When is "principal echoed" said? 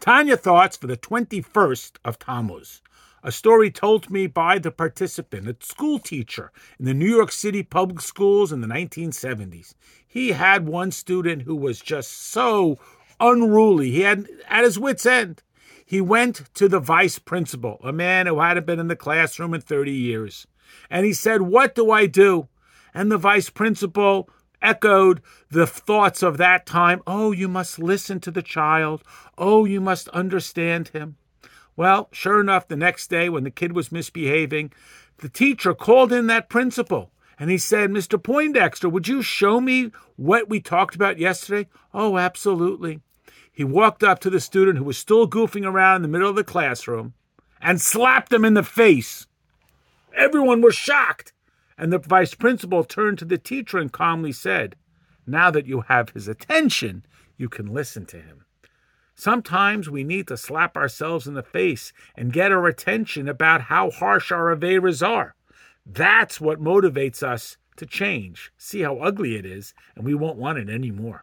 23.50-25.20